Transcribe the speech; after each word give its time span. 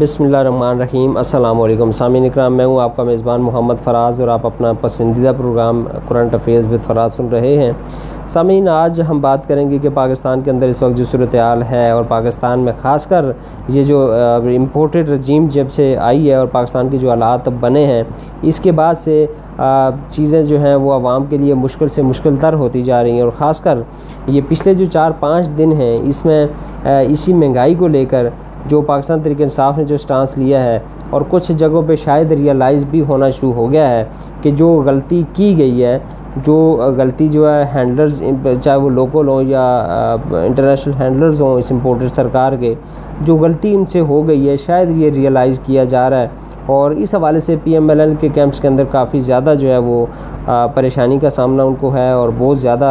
بسم 0.00 0.22
اللہ 0.24 0.36
الرحمن 0.36 0.62
الرحیم، 0.62 1.16
السلام 1.16 1.60
علیکم۔ 1.60 1.90
سامعین 1.90 2.24
اکرام، 2.24 2.54
میں 2.56 2.64
ہوں 2.64 2.80
آپ 2.80 2.94
کا 2.96 3.02
میزبان 3.02 3.40
محمد 3.42 3.82
فراز 3.84 4.20
اور 4.20 4.28
آپ 4.28 4.46
اپنا 4.46 4.72
پسندیدہ 4.80 5.32
programme 5.38 5.84
current 6.08 6.34
affairs 6.34 6.66
with 6.72 6.86
Faraz 6.86 7.14
سن 7.14 7.26
رہے 7.32 7.56
ہیں۔ 7.58 7.72
سامعین، 8.28 8.68
آج 8.68 9.00
ہم 9.08 9.20
بات 9.20 9.46
کریں 9.48 9.70
گے 9.70 9.78
کہ 9.78 9.88
پاکستان 9.94 10.40
کے 10.42 10.50
اندر 10.50 10.68
اس 10.68 10.82
وقت 10.82 10.96
جو 10.98 11.04
صورتحال 11.04 11.62
ہے 11.70 11.90
اور 11.90 12.04
پاکستان 12.08 12.60
میں 12.60 12.72
خاص 12.82 13.06
کر 13.06 13.24
یہ 13.68 13.82
جو 13.82 14.00
امپورٹڈ 14.56 15.10
رجیم 15.10 15.48
جب 15.52 15.70
سے 15.70 15.94
آئی 16.00 16.30
ہے 16.30 16.34
اور 16.34 16.46
پاکستان 16.52 16.88
کے 16.88 16.98
جو 16.98 17.08
حالات 17.08 17.48
بنے 17.60 17.84
ہیں، 17.86 18.02
اس 18.42 18.60
کے 18.60 18.72
بعد 18.72 18.94
سے 18.98 19.24
چیزیں 20.10 20.42
جو 20.42 20.60
ہیں 20.60 20.74
وہ 20.74 20.92
عوام 20.92 21.24
کے 21.30 21.38
لیے 21.38 21.54
مشکل 21.54 21.88
سے 21.88 22.02
مشکل 22.02 22.36
تر 22.40 22.54
ہوتی 22.54 22.82
جا 22.82 23.02
رہی 23.02 23.12
ہیں 23.12 23.22
اور 23.22 23.30
خاص 23.38 23.60
کر 23.60 23.78
یہ 24.26 24.40
پچھلے 24.48 24.74
جو 24.74 24.84
چار 24.92 25.10
پانچ 25.20 25.48
دن 25.58 25.72
ہیں، 25.72 25.96
اس 26.02 26.24
میں 26.24 26.46
اسی 26.84 27.32
مہنگائی 27.32 27.74
کو 27.74 27.88
لے 27.88 28.04
کر 28.04 28.28
جو 28.68 28.80
پاکستان 28.80 29.20
تحریک 29.20 29.40
انصاف 29.42 29.78
نے 29.78 29.84
جو 29.84 29.96
سٹانس 29.96 30.36
لیا 30.38 30.62
ہے 30.62 30.78
اور 31.10 31.22
کچھ 31.28 31.50
جگہوں 31.52 31.82
پہ 31.86 31.94
شاید 31.96 32.32
ریئلائز 32.32 32.84
بھی 32.90 33.00
ہونا 33.08 33.30
شروع 33.30 33.52
ہو 33.52 33.70
گیا 33.72 33.88
ہے 33.90 34.04
کہ 34.42 34.50
جو 34.50 34.68
غلطی 34.86 35.22
کی 35.32 35.54
گئی 35.58 35.84
ہے، 35.84 35.98
جو 36.36 36.54
غلطی 36.96 37.26
جو 37.28 37.48
ہے 37.48 37.64
ہینڈلرز 37.74 38.22
چاہے 38.62 38.76
وہ 38.76 38.90
لوکل 38.90 39.28
ہوں 39.28 39.42
یا 39.48 39.64
انٹرنیشنل 40.32 40.94
ہینڈلرز 41.00 41.40
ہوں، 41.40 41.58
اس 41.58 41.72
امپورٹڈ 41.72 42.10
سرکار 42.12 42.52
کے، 42.60 42.74
جو 43.20 43.36
غلطی 43.36 43.74
ان 43.74 43.84
سے 43.92 44.00
ہو 44.10 44.26
گئی 44.28 44.48
ہے، 44.48 44.56
شاید 44.66 44.96
یہ 44.98 45.10
ریئلائز 45.14 45.60
کیا 45.64 45.84
جا 45.84 46.08
رہا 46.10 46.20
ہے۔ 46.20 46.28
اور 46.66 46.90
اس 46.90 47.14
حوالے 47.14 47.40
سے 47.40 47.56
پی 47.62 47.72
ایم 47.74 47.88
ایل 47.90 48.00
این 48.00 48.14
کے 48.20 48.28
کیمپس 48.34 48.60
کے 48.60 48.68
اندر 48.68 48.84
کافی 48.90 49.18
زیادہ 49.18 49.54
جو 49.60 49.68
ہے 49.68 49.78
وہ 49.84 50.04
پریشانی 50.74 51.18
کا 51.18 51.30
سامنا 51.30 51.62
ان 51.62 51.74
کو 51.80 51.94
ہے 51.94 52.10
اور 52.10 52.30
بہت 52.38 52.58
زیادہ 52.58 52.90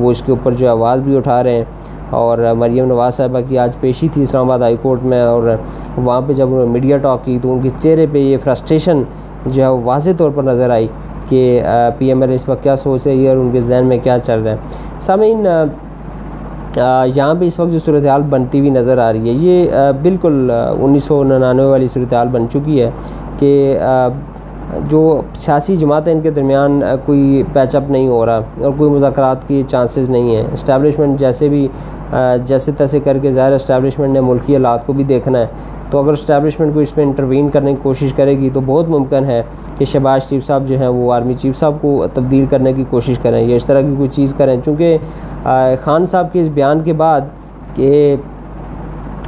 وہ 0.00 0.10
اس 0.10 0.22
کے 0.22 0.32
اوپر 0.32 0.52
جو 0.52 0.68
آواز 0.70 1.00
بھی 1.02 1.16
اٹھا 1.16 1.42
رہے 1.42 1.56
ہیں۔ 1.56 1.64
اور 2.12 2.38
مریم 2.58 2.86
نواز 2.86 3.14
صاحبہ 3.16 3.40
کی 3.48 3.58
آج 3.58 3.76
پیشی 3.80 4.08
تھی 4.12 4.22
اسلام 4.22 4.44
آباد 4.46 4.58
ہائی 4.58 4.76
کورٹ 4.82 5.02
میں 5.02 5.22
اور 5.22 5.48
وہاں 5.96 6.20
پہ 6.26 6.32
جب 6.32 6.46
انہوں 6.46 6.64
نے 6.66 6.72
میڈیا 6.72 6.96
ٹاک 7.02 7.24
کی 7.24 7.38
تو 7.42 7.52
ان 7.52 7.60
کے 7.62 7.68
چہرے 7.80 8.06
پہ 8.12 8.18
یہ 8.18 8.36
فرسٹریشن 8.44 9.02
جو 9.46 9.62
ہے 9.62 9.68
وہ 9.68 9.80
واضح 9.84 10.10
طور 10.18 10.30
پر 10.34 10.42
نظر 10.42 10.70
آئی 10.70 10.86
کہ 11.28 11.62
پی 11.98 12.08
ایم 12.08 12.22
ایل 12.22 12.32
اس 12.32 12.48
وقت 12.48 12.62
کیا 12.62 12.76
سوچ 12.76 13.06
رہی 13.06 13.24
ہے 13.24 13.28
اور 13.28 13.36
ان 13.36 13.50
کے 13.52 13.60
ذہن 13.60 13.86
میں 13.88 13.98
کیا 14.02 14.18
چل 14.18 14.42
رہا 14.42 14.52
ہے۔ 14.52 15.00
سامعین 15.00 15.46
یہاں 16.76 17.34
پہ 17.38 17.44
اس 17.44 17.58
وقت 17.60 17.72
جو 17.72 17.78
صورتحال 17.84 18.22
بنتی 18.30 18.58
ہوئی 18.58 18.70
نظر 18.70 18.98
آ 18.98 19.12
رہی 19.12 19.28
ہے، 19.28 19.34
یہ 19.38 19.92
بالکل 20.02 20.50
انیس 20.80 21.04
سو 21.04 21.22
ننانوے 21.24 21.66
والی 21.66 21.86
صورتحال 21.86 22.28
بن 22.32 22.46
چکی 22.52 22.80
ہے 22.82 22.90
کہ 23.38 23.78
جو 24.88 25.20
سیاسی 25.34 25.76
جماعتیں 25.76 26.12
ان 26.12 26.20
کے 26.20 26.30
درمیان 26.30 26.80
کوئی 27.04 27.42
پیچ 27.52 27.74
اپ 27.76 27.90
نہیں 27.90 28.08
ہو 28.08 28.24
رہا 28.26 28.40
اور 28.60 28.72
کوئی 28.78 28.90
مذاکرات 28.90 29.46
کی 29.48 29.62
چانسز 29.68 30.10
نہیں 30.10 30.36
ہیں۔ 30.36 30.44
اسٹیبلشمنٹ 30.52 31.20
جیسے 31.20 31.48
بھی 31.48 31.66
جیسے 32.46 32.72
تیسے 32.78 33.00
کر 33.00 33.18
کے 33.22 33.32
ظاہر 33.32 33.52
اسٹیبلشمنٹ 33.52 34.12
نے 34.12 34.20
ملکی 34.20 34.54
حالات 34.54 34.86
کو 34.86 34.92
بھی 34.92 35.04
دیکھنا 35.04 35.38
ہے۔ 35.38 35.46
تو 35.90 35.98
اگر 35.98 36.12
اسٹیبلشمنٹ 36.12 36.74
کو 36.74 36.80
اس 36.80 36.96
میں 36.96 37.04
انٹروین 37.04 37.48
کرنے 37.50 37.72
کی 37.74 37.80
کوشش 37.82 38.12
کرے 38.16 38.38
گی 38.38 38.50
تو 38.54 38.60
بہت 38.66 38.88
ممکن 38.88 39.24
ہے 39.24 39.42
کہ 39.78 39.84
شہباز 39.84 40.28
چیف 40.28 40.44
صاحب 40.46 40.66
جو 40.66 40.78
ہیں 40.78 40.88
وہ 40.88 41.12
آرمی 41.12 41.34
چیف 41.34 41.58
صاحب 41.58 41.74
کو 41.80 42.06
تبدیل 42.14 42.46
کرنے 42.50 42.72
کی 42.72 42.84
کوشش 42.90 43.18
کریں 43.22 43.40
یا 43.48 43.56
اس 43.56 43.66
طرح 43.66 43.80
کی 43.80 43.94
کوئی 43.96 44.08
چیز 44.08 44.34
کریں۔ 44.38 44.56
چونکہ 44.64 44.96
خان 45.82 46.06
صاحب 46.06 46.32
کے 46.32 46.40
اس 46.40 46.48
بیان 46.54 46.80
کے 46.80 46.92
بعد 46.92 47.20
کہ 47.74 48.16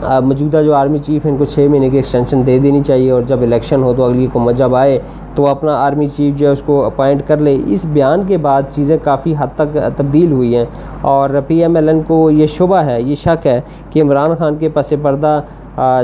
موجودہ 0.02 0.60
جو 0.64 0.74
آرمی 0.74 0.98
چیف 0.98 1.24
ہیں، 1.24 1.32
ان 1.32 1.38
کو 1.38 1.44
چھ 1.44 1.66
مہینے 1.70 1.88
کی 1.90 1.96
ایکسٹینشن 1.96 2.46
دے 2.46 2.58
دینی 2.58 2.82
چاہیے 2.82 3.10
اور 3.10 3.22
جب 3.22 3.42
الیکشن 3.42 3.82
ہو 3.82 3.92
تو 3.96 4.04
اگلی 4.04 4.26
حکومت 4.26 4.56
جب 4.56 4.74
آئے 4.74 4.98
تو 5.34 5.46
اپنا 5.46 5.74
آرمی 5.84 6.06
چیف 6.06 6.36
جو 6.36 6.46
ہے 6.46 6.52
اس 6.52 6.62
کو 6.62 6.84
اپائنٹ 6.84 7.22
کر 7.26 7.36
لے۔ 7.36 7.56
اس 7.66 7.84
بیان 7.92 8.22
کے 8.26 8.36
بعد 8.38 8.62
چیزیں 8.70 8.96
کافی 9.02 9.34
حد 9.38 9.56
تک 9.56 9.78
تبدیل 9.96 10.32
ہوئی 10.32 10.56
ہیں 10.56 10.64
اور 11.00 11.30
پی 11.46 11.62
ایم 11.62 11.76
ایل 11.76 11.88
این 11.88 12.00
کو 12.06 12.30
یہ 12.30 12.46
شبہ 12.46 12.76
ہے، 12.76 13.00
یہ 13.02 13.14
شک 13.14 13.46
ہے 13.46 13.60
کہ 13.90 14.02
عمران 14.02 14.34
خان 14.38 14.56
کے 14.56 14.68
پس 14.68 14.92
پردہ 15.02 15.40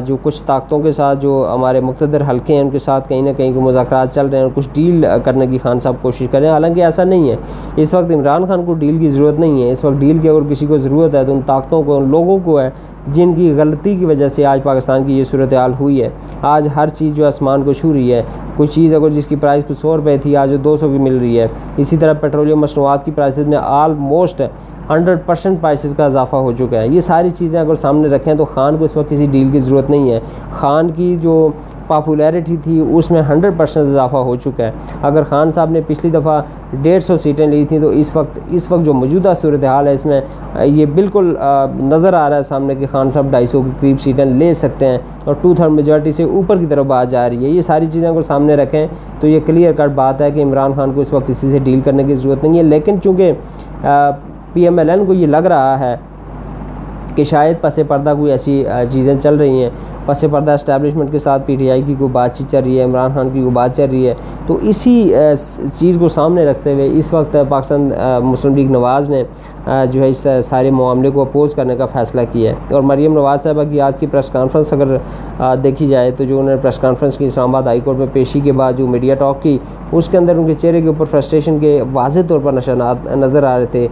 جو 0.07 0.17
کچھ 0.23 0.43
طاقتوں 0.47 0.79
کے 0.81 0.91
ساتھ 0.91 1.21
جو 1.23 1.51
ہمارے 1.55 1.81
مقتدر 1.81 2.23
حلقے 2.31 2.55
ہیں، 2.55 2.61
ان 2.61 2.71
کے 2.71 2.79
ساتھ 2.79 3.09
کہیں 3.09 3.23
نہ 3.23 3.31
کہیں 3.37 3.53
مذاکرات 3.53 4.15
چل 4.15 4.27
رہے 4.27 4.39
ہیں 4.39 4.45
اور 4.45 4.51
کچھ 4.55 4.69
ڈیل 4.73 5.05
کرنے 5.25 5.47
کی 5.47 5.59
خان 5.59 5.81
صاحب 5.81 5.95
کوشش 6.03 6.27
کر 6.31 6.39
رہے 6.39 6.47
ہیں۔ 6.47 6.53
حالانکہ 6.53 6.81
ایسا 6.81 7.05
نہیں 7.05 7.31
ہے۔ 7.31 7.37
اس 7.77 7.95
وقت 7.95 8.11
عمران 8.13 8.47
خان 8.47 8.65
کو 8.65 8.75
ڈیل 8.75 8.99
کی 8.99 9.09
ضرورت 9.09 9.39
نہیں 9.39 9.63
ہے۔ 9.63 9.71
اس 9.73 9.85
وقت 9.85 10.01
ڈیل 10.01 10.19
کی 10.19 10.29
اگر 10.29 10.51
کسی 10.51 10.67
کو 10.67 10.79
ضرورت 10.79 11.15
ہے 11.15 11.25
تو 11.25 11.33
ان 11.33 11.41
طاقتوں 11.47 11.83
کو، 11.83 11.97
ان 11.97 12.09
لوگوں 12.09 12.39
کو 12.45 12.61
ہے 12.61 12.71
جن 13.07 13.35
کی 13.35 13.55
غلطی 13.57 13.97
کی 13.97 14.05
وجہ 14.05 14.29
سے 14.29 14.47
آج 14.47 14.61
پاکستان 14.63 15.05
کی 15.05 15.19
یہ 15.19 15.25
صورتحال 15.25 15.73
ہوئی 15.81 16.03
ہے۔ 16.03 16.09
آج 16.43 16.69
ہر 16.77 16.89
چیز 16.89 17.15
جو 17.15 17.27
آسمان 17.27 17.63
کو 17.63 17.73
چھو 17.73 17.93
رہی 17.93 18.13
ہے، 18.13 18.23
کوئی 18.57 18.67
چیز 18.67 18.95
اگر 18.95 19.11
جس 19.11 19.27
کی 19.27 19.37
پرائز 19.37 19.63
کچھ 19.69 19.79
سو 19.79 19.97
روپے 19.97 20.19
تھی، 20.19 20.37
آج 20.37 20.53
وہ 20.53 20.57
دو 20.57 20.77
سو 20.77 20.89
کی 20.89 20.99
مل 20.99 21.19
رہی 21.19 21.41
ہے۔ 21.41 21.47
اسی 21.77 21.97
طرح 21.97 22.13
پیٹرولیم 22.13 22.59
مصنوعات 22.59 23.05
کی 23.05 23.11
پرائسز 23.11 23.47
میں 23.47 23.59
آلموسٹ 23.63 24.43
ہنڈریڈ 24.91 25.19
پرسنٹ 25.27 25.61
پرائسز 25.61 25.95
کا 25.97 26.05
اضافہ 26.05 26.37
ہو 26.37 26.53
چکا 26.53 26.81
ہے۔ 26.81 26.87
یہ 26.89 27.01
ساری 27.01 27.31
چیزیں 27.31 27.61
اگر 27.61 27.75
سامنے 27.75 28.09
رکھیں 28.09 28.35
تو 28.35 28.45
خان 28.45 28.77
کو 28.79 28.85
اس 28.85 28.97
وقت 28.97 29.11
کسی 29.11 29.27
ڈیل 29.31 29.49
کی 29.53 29.61
ضرورت 29.61 29.91
نہیں 29.91 30.11
ہے۔ 30.11 30.21
خان 30.59 30.91
کی 30.97 31.17
جو 31.23 31.49
پاپولیرٹی 31.87 32.57
تھی، 32.65 32.79
اس 32.95 33.11
میں 33.11 33.23
ہنڈریڈ 33.29 33.57
پرسنٹ 33.57 33.89
اضافہ 33.89 34.17
ہو 34.17 34.35
چکا 34.37 34.65
ہے۔ 34.65 34.71
اگر 35.03 35.23
خان 35.29 35.51
صاحب 35.51 35.71
نے 35.71 35.81
پچھلی 35.87 36.11
دفعہ 36.11 36.41
ڈیڑھ 36.83 37.03
سو 37.05 37.17
سیٹیں 37.19 37.47
لی 37.47 37.65
تھیں 37.69 37.81
تو 37.81 37.89
اس 37.89 38.15
وقت 38.17 38.39
اس 38.51 38.71
وقت 38.73 38.85
جو 38.85 38.95
موجودہ 38.95 39.33
صورتحال 39.37 39.89
ہے 39.89 39.95
اس 39.95 40.05
میں، 40.07 40.21
یہ 40.65 40.87
بالکل 40.95 41.35
نظر 41.81 42.15
آ 42.15 42.29
رہا 42.31 42.37
ہے 42.37 42.43
سامنے 42.43 42.75
کہ 42.75 42.87
خان 42.91 43.11
صاحب 43.11 43.31
ڈھائی 43.31 43.47
سو 43.47 43.63
کے 43.63 43.71
قریب 43.81 44.01
سیٹیں 44.01 44.25
لے 44.25 44.53
سکتے 44.55 44.87
ہیں 44.87 44.99
اور 45.25 45.35
ٹو 45.41 45.55
تھرڈ 45.55 45.73
میجورٹی 45.73 46.11
سے 46.11 46.25
اوپر 46.25 46.59
کی 46.59 46.67
طرف 46.67 46.87
بات 46.87 47.11
جا 47.11 47.29
رہی 47.31 47.45
ہے۔ 47.45 47.51
یہ 47.51 47.61
ساری 47.61 47.87
چیزیں 47.93 48.09
اگر 48.09 48.23
سامنے 48.23 48.57
رکھیں 48.57 48.87
تو 49.21 49.29
یہ 49.29 49.41
کلیئر 49.47 49.73
کٹ 49.73 49.95
بات 49.95 50.21
ہے 50.21 50.31
کہ 50.31 50.43
عمران 50.43 50.73
خان 50.77 50.93
کو 50.95 51.01
اس 51.01 51.13
وقت 51.13 51.27
کسی 51.27 51.51
سے 51.51 51.59
ڈیل 51.65 51.81
کرنے 51.85 52.05
کی 52.05 52.15
ضرورت 52.15 52.45
نہیں 52.45 52.59
ہے۔ 52.59 52.63
لیکن 52.63 53.01
چونکہ 53.05 53.33
پی 54.53 54.65
ایم 54.65 54.79
ایل 54.79 54.91
این 54.91 55.05
کو 55.07 55.15
یہ 55.15 55.27
لگ 55.27 55.47
رہا 55.53 55.79
ہے 55.81 55.97
کہ 57.15 57.25
شاید 57.25 57.57
پس 57.61 57.79
پردہ 57.89 58.15
کوئی 58.19 58.31
ایسی 58.33 58.65
چیزیں 58.91 59.15
چل 59.23 59.37
رہی 59.37 59.63
ہیں۔ 59.63 59.71
پس 60.07 60.25
پردہ 60.31 60.51
اسٹیبلشمنٹ 60.51 61.11
کے 61.13 61.19
ساتھ 61.19 61.43
پی 61.47 61.57
ٹی 61.57 61.71
آئی 61.71 61.83
کی 61.87 61.95
کوئی 61.99 62.11
بات 62.13 62.37
چیت 62.37 62.51
چل 62.51 62.63
رہی 62.65 62.79
ہے، 62.79 62.85
عمران 62.85 63.11
خان 63.15 63.29
کی 63.33 63.41
کوئی 63.41 63.53
بات 63.55 63.77
چل 63.77 63.87
رہی 63.91 64.07
ہے۔ 64.09 64.15
تو 64.47 64.57
اسی 64.63 65.13
چیز 65.79 65.97
کو 66.01 66.09
سامنے 66.09 66.45
رکھتے 66.45 66.73
ہوئے 66.73 66.89
اس 66.93 67.13
وقت 67.15 67.37
پاکستان 67.49 67.91
مسلم 68.23 68.55
لیگ 68.57 68.71
نواز 68.71 69.11
نے 69.11 69.23
جو 69.93 70.01
ہے 70.03 70.09
اس 70.09 70.27
سارے 70.45 70.71
معاملے 70.71 71.11
کو 71.11 71.21
اپوز 71.21 71.55
کرنے 71.55 71.77
کا 71.77 71.87
فیصلہ 71.87 72.21
کیا 72.33 72.51
ہے۔ 72.51 72.75
اور 72.75 72.83
مریم 72.83 73.15
نواز 73.15 73.43
صاحبہ 73.43 73.65
کی 73.71 73.81
آج 73.81 73.93
کی 73.99 74.07
پریس 74.07 74.31
کانفرنس 74.31 74.73
اگر 74.73 74.97
دیکھی 75.63 75.87
جائے 75.87 76.11
تو 76.11 76.25
جو 76.25 76.39
انہوں 76.39 76.55
نے 76.55 76.61
پریس 76.63 76.79
کانفرنس 76.79 77.19
کی 77.19 77.25
اسلام 77.25 77.49
آباد 77.49 77.67
ہائی 77.67 77.81
کورٹ 77.81 77.99
میں 77.99 78.07
پیشی 78.13 78.41
کے 78.41 78.53
بعد 78.53 78.73
جو 78.77 78.87
میڈیا 78.87 79.15
ٹاک 79.15 79.43
کی 79.43 79.59
اس 79.93 80.09
کے 80.09 80.17
اندر 80.19 80.37
ان 80.37 80.47
کے 80.47 80.55
چہرے 80.55 80.81
کے 80.81 80.89
اوپر 80.89 81.05
فرسٹریشن 81.11 81.59
کے 81.59 81.83
واضح 81.93 82.21
طور 82.29 82.41
پر 82.45 82.53
نشانات 82.53 83.07
نظر 83.17 83.45
آ 83.45 83.57
رہے 83.59 83.67
تھے 83.71 83.87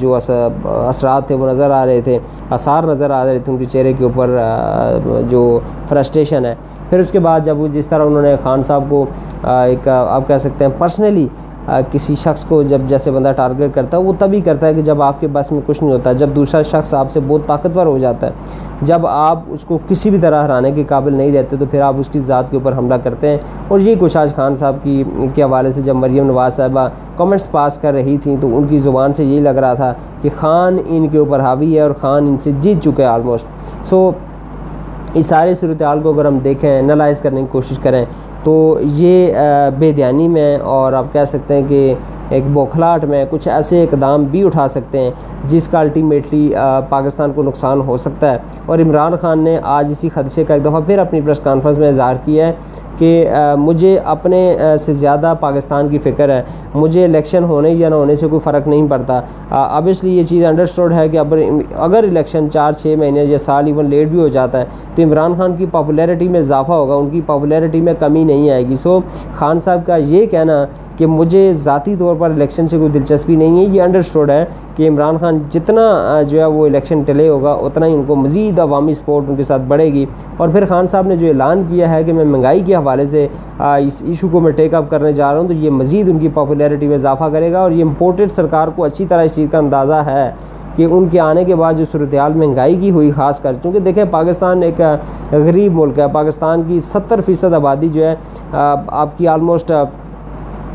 جو 0.00 0.14
اثرات 0.14 1.26
تھے 1.26 1.34
وہ 1.34 1.50
نظر 1.50 1.70
آ 1.70 1.84
رہے 1.86 2.00
تھے 2.04 2.18
اثار 2.50 2.84
نظر 2.84 3.10
آ 3.10 3.24
رہے 3.24 3.38
تھے 3.38 3.52
ان 3.52 3.58
کے 3.58 3.64
چہرے 3.64 3.92
کے 3.98 4.04
اوپر 4.04 4.36
جو 5.30 5.58
فرسٹریشن 5.88 6.44
ہے۔ 6.44 6.54
پھر 6.90 6.98
اس 7.00 7.10
کے 7.10 7.18
بعد 7.20 7.40
جب 7.44 7.60
وہ 7.60 7.68
جس 7.68 7.88
طرح 7.88 8.04
انہوں 8.04 8.22
نے 8.22 8.34
خان 8.42 8.62
صاحب 8.62 8.84
کو 8.88 9.04
ایک، 9.42 9.88
آپ 9.88 10.28
کہہ 10.28 10.38
سکتے 10.38 10.64
ہیں 10.64 10.72
پرسنلی 10.78 11.26
کسی 11.92 12.14
شخص 12.14 12.44
کو 12.44 12.62
جب 12.62 12.80
جیسے 12.86 13.10
بندہ 13.10 13.32
ٹارگیٹ 13.36 13.74
کرتا 13.74 13.96
ہے، 13.96 14.02
وہ 14.02 14.12
تبھی 14.18 14.40
کرتا 14.40 14.66
ہے 14.66 14.74
کہ 14.74 14.82
جب 14.82 15.02
آپ 15.02 15.20
کے 15.20 15.26
بس 15.32 15.52
میں 15.52 15.60
کچھ 15.66 15.82
نہیں 15.82 15.92
ہوتا، 15.92 16.12
جب 16.12 16.28
دوسرا 16.36 16.62
شخص 16.62 16.94
آپ 16.94 17.10
سے 17.10 17.20
بہت 17.26 17.46
طاقتور 17.46 17.86
ہو 17.86 17.98
جاتا 17.98 18.26
ہے، 18.26 18.32
جب 18.82 19.06
آپ 19.06 19.42
اس 19.46 19.64
کو 19.64 19.78
کسی 19.88 20.10
بھی 20.10 20.18
طرح 20.18 20.44
ہرانے 20.44 20.70
کے 20.70 20.84
قابل 20.84 21.14
نہیں 21.14 21.32
رہتے، 21.32 21.56
تو 21.56 21.64
پھر 21.70 21.80
آپ 21.80 21.94
اس 21.98 22.08
کی 22.08 22.18
ذات 22.18 22.50
کے 22.50 22.56
اوپر 22.56 22.76
حملہ 22.76 22.94
کرتے 22.94 23.28
ہیں۔ 23.28 23.38
اور 23.68 23.80
یہ 23.80 23.94
کچھ 24.00 24.16
آج 24.16 24.34
خان 24.34 24.54
صاحب 24.54 24.76
کی، 24.82 25.02
کے 25.34 25.42
حوالے 25.42 25.70
سے 25.70 25.82
جب 25.82 25.96
مریم 25.96 26.26
نواز 26.26 26.56
صاحبہ 26.56 26.88
کمنٹس 27.16 27.50
پاس 27.50 27.78
کر 27.78 27.92
رہی 27.92 28.16
تھیں، 28.18 28.36
تو 28.40 28.56
ان 28.56 28.66
کی 28.66 28.78
زبان 28.78 29.12
سے 29.12 29.24
یہی 29.24 29.40
لگ 29.40 29.58
رہا 29.58 29.74
تھا 29.74 29.92
کہ 30.22 30.28
خان 30.36 30.78
ان 30.86 31.08
کے 31.08 31.18
اوپر 31.18 31.40
حاوی 31.40 31.74
ہے 31.74 31.80
اور 31.80 31.90
خان 32.00 32.26
ان 32.28 32.36
سے 32.38 32.50
جیت 32.60 32.82
چکے 32.84 33.02
ہیں 33.02 33.10
آلموسٹ 33.10 33.46
سو 33.84 34.10
اس 35.14 35.26
سارے 35.26 35.54
صورتحال 35.54 36.00
کو 36.02 36.12
اگر 36.12 36.24
ہم 36.24 36.38
دیکھیں 36.44 36.78
انالائز 36.78 37.20
کرنے 37.20 37.40
کی 37.40 37.46
کوشش 37.52 37.78
کریں، 37.82 38.04
تو 38.44 38.54
یہ 38.82 39.32
بے 39.78 39.90
دھیانی 39.92 40.26
میں 40.28 40.56
اور 40.74 40.92
آپ 40.92 41.12
کہہ 41.12 41.24
سکتے 41.28 41.54
ہیں 41.54 41.62
کہ 41.68 41.94
ایک 42.30 42.44
بوکھلاٹ 42.52 43.04
میں 43.04 43.24
کچھ 43.30 43.48
ایسے 43.48 43.82
اقدام 43.82 44.24
بھی 44.30 44.42
اٹھا 44.46 44.68
سکتے 44.68 45.00
ہیں 45.00 45.10
جس 45.48 45.68
کا 45.68 45.80
الٹیمیٹلی 45.80 46.52
پاکستان 46.88 47.32
کو 47.32 47.42
نقصان 47.42 47.80
ہو 47.80 47.96
سکتا 47.96 48.32
ہے۔ 48.32 48.38
اور 48.66 48.78
عمران 48.78 49.16
خان 49.20 49.44
نے 49.44 49.58
آج 49.76 49.90
اسی 49.90 50.08
خدشے 50.14 50.44
کا 50.44 50.54
ایک 50.54 50.64
دفعہ 50.64 50.80
پھر 50.86 50.98
اپنی 50.98 51.20
پریس 51.20 51.40
کانفرنس 51.42 51.78
میں 51.78 51.88
اظہار 51.88 52.16
کیا 52.24 52.46
ہے۔ 52.46 52.52
کہ 52.98 53.28
مجھے 53.58 53.98
اپنے 54.04 54.40
سے 54.80 54.92
زیادہ 54.92 55.34
پاکستان 55.40 55.88
کی 55.88 55.98
فکر 56.04 56.28
ہے، 56.28 56.42
مجھے 56.74 57.04
الیکشن 57.04 57.44
ہونے 57.44 57.70
یا 57.70 57.88
نہ 57.88 57.94
ہونے 57.94 58.16
سے 58.16 58.28
کوئی 58.28 58.40
فرق 58.44 58.66
نہیں 58.68 58.88
پڑتا۔ 58.88 59.20
اب 59.50 59.88
اس 59.90 60.02
لیے 60.04 60.18
یہ 60.18 60.22
چیز 60.28 60.44
انڈرسٹوڈ 60.44 60.92
ہے 60.92 61.08
کہ 61.08 61.18
اگر 61.18 62.04
الیکشن 62.08 62.50
چار 62.52 62.72
چھ 62.72 62.94
مہینے 62.98 63.24
یا 63.24 63.38
سال 63.38 63.66
ایون 63.66 63.90
لیٹ 63.90 64.08
بھی 64.08 64.20
ہو 64.20 64.28
جاتا 64.28 64.60
ہے، 64.60 64.64
تو 64.94 65.02
عمران 65.02 65.34
خان 65.38 65.56
کی 65.56 65.66
پاپولیرٹی 65.70 66.28
میں 66.28 66.40
اضافہ 66.40 66.72
ہوگا، 66.72 66.94
ان 66.94 67.08
کی 67.10 67.20
پاپولیرٹی 67.26 67.80
میں 67.80 67.94
کمی 67.98 68.24
نہیں 68.24 68.50
آئے 68.50 68.66
گی۔ 68.68 68.74
سو 68.74 68.98
خان 69.36 69.58
صاحب 69.58 69.86
کا 69.86 69.96
یہ 69.96 70.26
کہنا 70.26 70.64
کہ 70.98 71.06
مجھے 71.06 71.52
ذاتی 71.54 71.94
طور 71.96 72.16
پر 72.18 72.30
الیکشن 72.30 72.66
سے 72.66 72.78
کوئی 72.78 72.88
دلچسپی 72.90 73.36
نہیں 73.36 73.58
ہے۔ 73.58 73.64
یہ 73.74 73.82
انڈرسٹوڈ 73.82 74.30
ہے 74.30 74.44
کہ 74.76 74.88
عمران 74.88 75.16
خان 75.20 75.38
جتنا 75.50 76.22
جو 76.28 76.40
ہے 76.40 76.44
وہ 76.44 76.66
الیکشن 76.66 77.02
ٹلے 77.06 77.28
ہوگا، 77.28 77.52
اتنا 77.52 77.86
ہی 77.86 77.92
ان 77.94 78.02
کو 78.06 78.14
مزید 78.16 78.58
عوامی 78.60 78.92
سپورٹ 78.92 79.24
ان 79.28 79.36
کے 79.36 79.42
ساتھ 79.42 79.62
بڑھے 79.68 79.92
گی۔ 79.92 80.04
اور 80.36 80.48
پھر 80.48 80.66
خان 80.68 80.86
صاحب 80.86 81.06
نے 81.06 81.16
جو 81.16 81.26
اعلان 81.26 81.62
کیا 81.68 81.92
ہے 81.94 82.02
کہ 82.04 82.12
میں 82.12 82.24
مہنگائی 82.24 82.60
کے 82.66 82.74
حوالے 82.74 83.06
سے 83.06 83.26
اس 83.58 84.02
ایشو 84.06 84.28
کو 84.32 84.40
میں 84.40 84.52
ٹیک 84.52 84.74
اپ 84.74 84.90
کرنے 84.90 85.12
جا 85.12 85.32
رہا 85.32 85.40
ہوں، 85.40 85.48
تو 85.48 85.54
یہ 85.54 85.70
مزید 85.70 86.08
ان 86.08 86.18
کی 86.18 86.28
پاپولیرٹی 86.34 86.86
میں 86.86 86.94
اضافہ 86.94 87.24
کرے 87.32 87.52
گا۔ 87.52 87.58
اور 87.58 87.70
یہ 87.70 87.84
امپورٹڈ 87.84 88.32
سرکار 88.32 88.68
کو 88.76 88.84
اچھی 88.84 89.06
طرح 89.08 89.24
اس 89.24 89.34
چیز 89.34 89.48
کا 89.50 89.58
اندازہ 89.58 90.02
ہے 90.06 90.30
کہ 90.76 90.86
ان 90.90 91.08
کے 91.10 91.20
آنے 91.20 91.44
کے 91.44 91.54
بعد 91.56 91.74
جو 91.74 91.84
صورتحال 91.92 92.32
مہنگائی 92.32 92.76
کی 92.80 92.90
ہوئی، 92.90 93.10
خاص 93.10 93.40
کر، 93.40 93.52
چونکہ 93.62 93.78
دیکھیں 93.80 94.04
پاکستان 94.10 94.62
ایک 94.62 94.80
غریب 95.30 95.72
ملک 95.74 95.98
ہے۔ 95.98 96.06
پاکستان 96.12 96.62
کی 96.66 96.80
ستر 96.92 97.20
فیصد 97.26 97.54
آبادی 97.54 97.88
جو 97.92 98.04
ہے 98.04 98.14
آپ 98.52 99.18
کی 99.18 99.28
آلموسٹ 99.28 99.72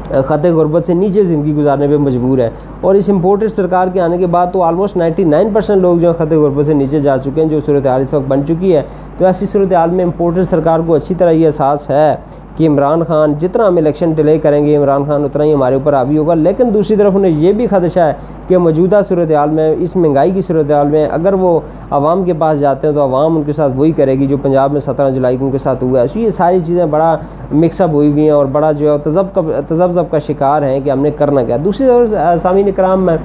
خط 0.09 0.45
غربت 0.45 0.85
سے 0.85 0.93
نیچے 0.93 1.23
زندگی 1.23 1.55
گزارنے 1.55 1.87
پہ 1.87 1.97
مجبور 1.97 2.37
ہے۔ 2.37 2.49
اور 2.81 2.95
اس 2.95 3.09
امپورٹڈ 3.09 3.51
سرکار 3.51 3.87
کے 3.93 4.01
آنے 4.01 4.17
کے 4.17 4.27
بعد 4.27 4.47
تو 4.53 4.61
آلموسٹ 4.61 4.97
نائنٹی 4.97 5.23
نائن 5.23 5.49
پرسنٹ 5.53 5.81
لوگ 5.81 5.97
جو 5.97 6.11
ہیں 6.11 6.25
خط 6.25 6.33
غربت 6.33 6.65
سے 6.65 6.73
نیچے 6.73 7.01
جا 7.01 7.17
چکے 7.17 7.41
ہیں، 7.41 7.49
جو 7.49 7.59
صورتحال 7.59 8.01
اس 8.01 8.13
وقت 8.13 8.25
بن 8.27 8.45
چکی 8.47 8.75
ہے۔ 8.75 8.81
تو 9.17 9.25
ایسی 9.25 9.45
صورتحال 9.45 9.89
میں 9.89 10.05
امپورٹڈ 10.05 10.43
سرکار 10.49 10.79
کو 10.87 10.93
اچھی 10.93 11.15
طرح 11.15 11.31
یہ 11.31 11.45
احساس 11.45 11.89
ہے۔ 11.89 12.15
کہ 12.57 12.67
عمران 12.67 13.03
خان 13.07 13.33
جتنا 13.39 13.67
ہم 13.67 13.77
الیکشن 13.77 14.11
ڈیلے 14.11 14.37
کریں 14.39 14.65
گے، 14.65 14.75
عمران 14.75 15.03
خان 15.07 15.23
اتنا 15.23 15.43
ہی 15.43 15.53
ہمارے 15.53 15.75
اوپر 15.75 15.93
آبی 15.93 16.17
ہوگا۔ 16.17 16.33
لیکن 16.33 16.73
دوسری 16.73 16.95
طرف 16.95 17.11
انہیں 17.15 17.31
یہ 17.31 17.51
بھی 17.53 17.67
خدشہ 17.67 17.99
ہے 17.99 18.13
کہ 18.47 18.57
موجودہ 18.57 19.01
صورتحال 19.07 19.49
میں، 19.49 19.75
اس 19.79 19.95
مہنگائی 19.95 20.31
کی 20.31 20.41
صورتحال 20.41 20.87
میں 20.87 21.07
اگر 21.11 21.33
وہ 21.33 21.59
عوام 21.91 22.23
کے 22.23 22.33
پاس 22.33 22.59
جاتے 22.59 22.87
ہیں 22.87 22.93
تو 22.93 23.01
عوام 23.03 23.37
ان 23.37 23.43
کے 23.43 23.53
ساتھ 23.53 23.73
وہی 23.75 23.91
کرے 23.91 24.13
گی 24.13 24.27
جو 24.27 24.37
پنجاب 24.37 24.71
میں 24.71 24.79
سترہ 24.79 25.09
جولائی 25.09 25.37
کو 25.37 25.45
ان 25.45 25.51
کے 25.51 25.57
ساتھ 25.57 25.83
ہوا 25.83 25.99
ہے۔ 26.01 26.07
سو 26.07 26.19
یہ 26.19 26.29
ساری 26.29 26.59
چیزیں 26.59 26.85
بڑا 26.85 27.17
مکس 27.51 27.81
اپ 27.81 27.89
ہوئی 27.93 28.11
ہوئی 28.11 28.23
ہیں 28.23 28.29
اور 28.29 28.45
بڑا 28.45 28.71
جو 28.71 28.93
ہے 28.93 28.97
تذب 28.97 29.33
کا 29.33 29.41
تذبذب 29.67 30.11
کا 30.11 30.19
شکار 30.19 30.61
ہیں 30.61 30.79
کہ 30.79 30.89
ہم 30.89 30.99
نے 30.99 31.11
کرنا 31.11 31.43
کیا۔ 31.43 31.57
دوسری 31.65 31.87
طرف، 31.87 32.41
سامعین 32.41 32.67
اکرام 32.67 33.05
میں 33.05 33.17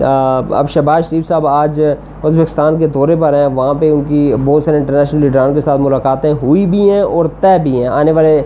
اب 0.00 0.68
شہباز 0.68 1.08
شریف 1.10 1.26
صاحب 1.28 1.46
آج 1.46 1.80
ازبکستان 2.22 2.76
کے 2.78 2.86
دورے 2.86 3.16
پر 3.20 3.34
ہیں، 3.34 3.46
وہاں 3.46 3.74
پہ 3.78 3.90
ان 3.90 4.02
کی 4.08 4.32
بہت 4.44 4.64
سارے 4.64 4.76
انٹرنیشنل 4.76 5.20
لیڈران 5.20 5.54
کے 5.54 5.60
ساتھ 5.60 5.80
ملاقاتیں 5.80 6.32
ہوئی 6.42 6.66
بھی 6.66 6.90
ہیں 6.90 7.00
اور 7.00 7.24
طے 7.40 7.56
بھی 7.62 7.80
ہیں، 7.80 7.88
آنے 7.88 8.12
والے 8.12 8.40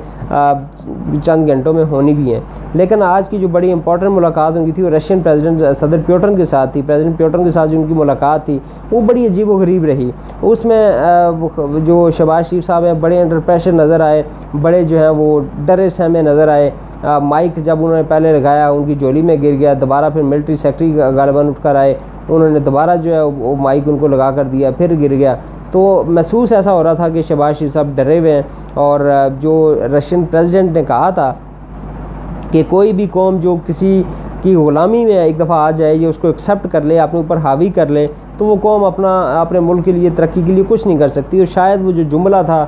چند 1.24 1.48
گھنٹوں 1.48 1.72
میں 1.72 1.84
ہونی 1.90 2.14
بھی 2.14 2.32
ہیں۔ 2.34 2.40
لیکن 2.74 3.02
آج 3.02 3.28
کی 3.28 3.38
جو 3.38 3.48
بڑی 3.48 3.72
امپورٹنٹ 3.72 4.10
ملاقات 4.10 4.56
ان 4.56 4.64
کی 4.64 4.72
تھی 4.72 4.82
وہ 4.82 4.90
رشین 4.90 5.20
پریزیڈنٹ 5.20 5.62
صدر 5.80 5.98
پیوٹن 6.06 6.36
کے 6.36 6.44
ساتھ 6.44 6.72
تھی۔ 6.72 6.82
پریزیڈنٹ 6.86 7.16
پیوٹن 7.18 7.44
کے 7.44 7.50
ساتھ 7.50 7.70
جو 7.70 7.80
ان 7.80 7.86
کی 7.86 7.94
ملاقات 7.94 8.44
تھی، 8.44 8.58
وہ 8.90 9.00
بڑی 9.00 9.26
عجیب 9.26 9.50
و 9.50 9.58
غریب 9.58 9.84
رہی۔ 9.84 10.10
اس 10.42 10.64
میں 10.64 10.90
جو 11.84 12.10
شہباز 12.16 12.48
شریف 12.50 12.66
صاحب 12.66 12.84
ہیں، 12.84 12.94
بڑے 13.00 13.20
انڈر 13.20 13.38
پریشر 13.46 13.72
نظر 13.72 14.00
آئے، 14.00 14.22
بڑے 14.62 14.82
جو 14.82 14.98
ہیں 14.98 15.08
وہ 15.08 15.40
ڈرے 15.66 15.88
سہمے 15.88 16.22
نظر 16.22 16.48
آئے۔ 16.48 16.70
مائک 17.02 17.56
جب 17.56 17.78
انہوں 17.78 17.96
نے 17.96 18.02
پہلے 18.08 18.32
لگایا، 18.32 18.68
ان 18.70 18.84
کی 18.84 18.94
جولی 18.94 19.22
میں 19.22 19.36
گر 19.42 19.54
گیا، 19.58 19.72
دوبارہ 19.80 20.10
پھر 20.12 20.22
ملٹری 20.22 20.56
سیکٹری 20.56 20.92
غالباً 21.16 21.48
اٹھ 21.48 21.62
کر 21.62 21.76
آئے، 21.76 21.94
انہوں 22.28 22.48
نے 22.48 22.58
دوبارہ 22.58 22.96
جو 23.02 23.14
ہے 23.14 23.22
وہ 23.22 23.54
مائک 23.60 23.88
ان 23.88 23.98
کو 23.98 24.08
لگا 24.08 24.30
کر 24.30 24.44
دیا، 24.44 24.70
پھر 24.70 24.94
گر 25.02 25.10
گیا۔ 25.10 25.34
تو 25.70 26.02
محسوس 26.06 26.52
ایسا 26.52 26.72
ہو 26.72 26.82
رہا 26.82 26.92
تھا 26.94 27.08
کہ 27.08 27.22
شہباز 27.22 27.58
شریف 27.58 27.72
صاحب 27.72 27.88
ڈرے 27.94 28.18
ہوئے 28.18 28.32
ہیں 28.32 28.42
اور 28.74 29.00
جو 29.40 29.74
رشین 29.96 30.24
پریزیڈنٹ 30.30 30.76
نے 30.76 30.82
کہا 30.88 31.10
تھا 31.10 31.32
کہ 32.50 32.62
کوئی 32.68 32.92
بھی 32.92 33.06
قوم 33.10 33.36
جو 33.40 33.56
کسی 33.66 34.02
کی 34.42 34.54
غلامی 34.54 35.04
میں 35.04 35.18
ایک 35.18 35.38
دفعہ 35.40 35.58
آ 35.58 35.70
جائے 35.70 35.94
یا 35.94 36.08
اس 36.08 36.18
کو 36.18 36.28
ایکسیپٹ 36.28 36.66
کر 36.72 36.80
لے، 36.80 36.98
اپنے 36.98 37.20
اوپر 37.20 37.36
حاوی 37.36 37.68
کر 37.74 37.86
لے 37.86 38.06
تو 38.38 38.44
وہ 38.44 38.56
قوم 38.62 38.84
اپنا 38.84 39.10
اپنے 39.40 39.60
ملک 39.60 39.84
کے 39.84 39.92
لیے 39.92 40.10
ترقی 40.16 40.42
کے 40.46 40.52
لیے 40.52 40.64
کچھ 40.68 40.86
نہیں 40.86 40.98
کر 40.98 41.08
سکتی 41.08 41.38
اور 41.38 41.46
شاید 41.52 41.84
وہ 41.84 41.92
جو 41.92 42.02
جملہ 42.10 42.36
تھا 42.46 42.64